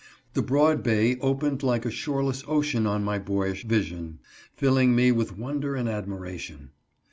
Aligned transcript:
The 0.33 0.41
broad 0.41 0.81
bay 0.81 1.17
opened 1.19 1.61
like 1.61 1.85
a 1.85 1.91
shoreless 1.91 2.43
ocean 2.47 2.87
on 2.87 3.03
my 3.03 3.19
boyish 3.19 3.65
vision, 3.65 4.17
filling 4.57 4.95
me 4.95 5.11
with 5.11 5.37
wonder 5.37 5.75
and 5.75 5.87
admiration. 5.87 6.71